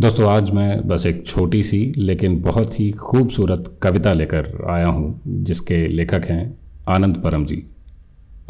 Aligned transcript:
दोस्तों, 0.00 0.30
आज 0.30 0.50
मैं 0.50 0.88
बस 0.88 1.06
एक 1.06 1.26
छोटी 1.26 1.62
सी 1.62 1.94
लेकिन 1.96 2.40
बहुत 2.40 2.80
ही 2.80 2.90
खूबसूरत 2.90 3.78
कविता 3.82 4.12
लेकर 4.12 4.66
आया 4.70 4.86
हूँ, 4.86 5.20
जिसके 5.26 5.88
लेखक 5.88 6.24
हैं 6.24 6.58
आनंद 6.88 7.16
परम 7.16 7.46
जी। 7.46 7.62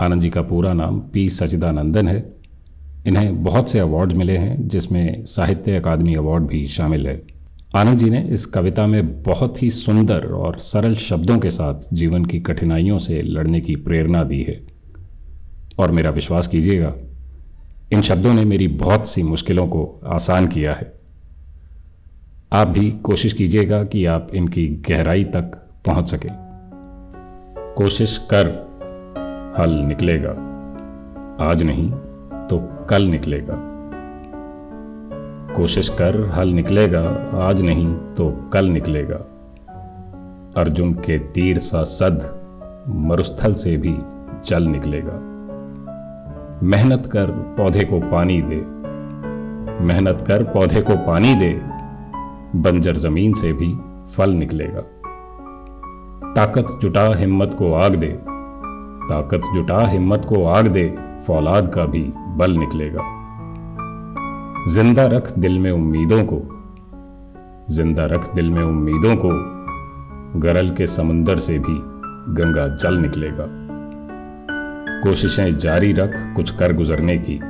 आनंद 0.01 0.21
जी 0.21 0.31
का 0.31 0.43
पूरा 0.43 0.73
नाम 0.73 1.01
पी 1.01 1.29
सचिदानंदन 1.29 2.09
है। 2.09 2.37
इन्हें 3.07 3.43
बहुत 3.43 3.71
से 3.71 3.79
अवार्ड्स 3.79 4.15
मिले 4.15 4.37
हैं, 4.37 4.69
जिसमें 4.69 5.25
साहित्य 5.25 5.77
अकादमी 5.77 6.15
अवार्ड 6.15 6.45
भी 6.45 6.67
शामिल 6.67 7.07
है। 7.07 7.23
आनंद 7.77 7.99
जी 7.99 8.11
ने 8.11 8.21
इस 8.21 8.47
कविता 8.47 8.87
में 8.87 9.23
बहुत 9.23 9.63
ही 9.63 9.71
सुंदर 9.71 10.27
और 10.27 10.59
सरल 10.59 10.95
शब्दों 10.95 11.39
के 11.39 11.51
साथ 11.51 11.75
जीवन 11.93 12.25
की 12.25 12.41
कठिनाइयों 12.41 12.99
से 12.99 13.23
लड़ने 13.23 13.61
की 13.61 13.77
प्रेरणा 13.77 14.25
दी 14.25 14.43
है। 14.43 14.61
और 15.79 15.91
मेरा 15.91 16.11
विश्वास 16.11 16.47
कीजिएगा, 16.47 16.95
इन 17.93 18.03
शब्दों 18.03 18.35
ने 18.35 18.45
मेरी 18.45 18.69
बहुत 18.69 19.09
सी 19.09 19.23
मुश्किलों 19.23 19.69
को 19.69 20.01
आसान 20.07 20.47
किया 20.47 20.75
है। 20.75 20.98
आप 22.53 22.69
भी 22.69 22.91
कोशिश 22.91 23.33
कीजिएगा 23.33 23.85
कि 23.85 24.07
आप 24.07 24.29
इनकी 24.35 24.69
गहराई 24.69 25.25
तक 25.25 25.43
पहुँच 25.87 26.11
सके। 26.11 26.29
कोशिश 27.75 28.29
कर 28.35 28.47
हल 29.59 29.71
निकलेगा। 29.71 30.31
आज 31.41 31.63
नहीं 31.63 31.91
तो 32.49 32.87
कल 32.91 33.03
निकलेगा। 33.03 33.55
कोशिश 35.55 35.89
कर 35.89 36.33
हल 36.35 36.49
निकलेगा, 36.49 37.31
आज 37.35 37.63
नहीं 37.63 37.95
तो 37.95 38.51
कल 38.53 38.65
निकलेगा। 38.65 39.17
अर्जुन 40.57 40.95
के 40.95 41.19
तीर 41.19 41.59
सा 41.59 41.83
सद 41.83 42.41
मरुस्थल 42.89 43.55
से 43.55 43.77
भी 43.77 43.99
जल 44.47 44.63
निकलेगा। 44.63 45.21
मेहनत 46.63 47.07
कर 47.07 47.27
पौधे 47.27 47.85
को 47.85 48.01
पानी 48.01 48.43
दे। 48.43 48.65
मेहनत 49.85 50.25
कर 50.29 50.45
पौधे 50.45 50.81
को 50.81 50.97
पानी 50.97 51.35
दे 51.35 51.78
बंजर 52.59 52.97
ज़मीन 52.97 53.33
से 53.33 53.53
भी 53.53 53.79
फल 54.15 54.31
निकलेगा। 54.31 54.81
ताकत 56.33 56.79
जुटा 56.83 57.15
हिम्मत 57.15 57.55
को 57.59 57.73
आग 57.75 57.95
दे। 57.95 58.19
ताकत 59.09 59.43
जुटा 59.55 59.87
हिम्मत 59.87 60.25
को 60.25 60.45
आग 60.45 60.67
दे, 60.67 60.95
फौलाद 61.27 61.69
का 61.75 61.85
भी 61.85 62.13
बल 62.37 62.51
निकलेगा। 62.51 63.03
ज़िंदा 64.69 65.07
रख 65.07 65.39
दिल 65.39 65.59
में 65.59 65.71
उम्मीदों 65.71 66.25
को। 66.25 66.41
ज़िंदा 67.75 68.07
रख 68.07 68.35
दिल 68.35 68.51
में 68.51 68.63
उम्मीदों 68.63 69.17
को, 69.17 69.31
गरल 70.41 70.71
के 70.71 70.87
समुंदर 70.87 71.39
से 71.39 71.59
भी 71.59 71.79
गंगा 72.35 72.69
जल 72.77 72.95
निकलेगा। 72.95 73.47
कोशिशें 75.01 75.59
जारी 75.59 75.93
रख 75.93 76.13
कुछ 76.37 76.51
कर 76.51 76.73
गुजरने 76.73 77.19
की। 77.19 77.41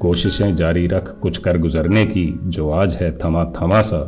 कोशिशें 0.00 0.54
जारी 0.56 0.86
रख 0.86 1.08
कुछ 1.20 1.38
कर 1.38 1.58
गुजरने 1.58 2.04
की 2.06 2.24
जो 2.46 2.70
आज 2.70 2.96
है 2.96 3.10
थमा 3.18 3.44
थमा 3.56 3.80
सा 3.80 4.00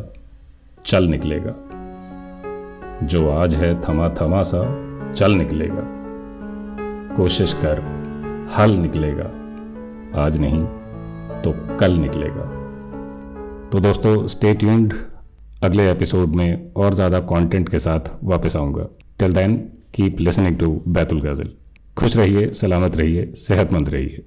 चल 0.86 1.04
निकलेगा। 1.04 1.54
जो 3.06 3.28
आज 3.30 3.54
है 3.54 3.74
थमा 3.82 4.08
थमा 4.20 4.42
सा 4.42 4.62
चल 5.12 5.32
निकलेगा। 5.32 5.84
कोशिश 7.16 7.52
कर, 7.52 7.80
हल 8.56 8.70
निकलेगा। 8.72 9.30
आज 10.22 10.38
नहीं 10.38 10.62
तो 11.42 11.52
कल 11.76 11.92
निकलेगा। 11.92 12.44
तो 13.72 13.80
दोस्तों 13.80 14.26
स्टे 14.26 14.54
ट्यून्ड 14.54 14.94
अगले 15.62 15.90
एपिसोड 15.90 16.34
में 16.34 16.72
और 16.74 16.94
ज़्यादा 16.94 17.20
कंटेंट 17.26 17.68
के 17.68 17.78
साथ 17.78 18.10
वापस 18.24 18.56
आऊँगा। 18.56 18.86
Till 19.18 19.34
then 19.34 19.56
keep 19.94 20.20
listening 20.20 20.58
to 20.58 20.80
Baitul 20.88 21.20
Ghazal 21.20 21.50
खुश 21.96 22.16
रहिए, 22.16 22.50
सलामत 22.52 22.96
रहिए, 22.96 23.32
सेहतमंद 23.36 23.88
रहिए। 23.88 24.24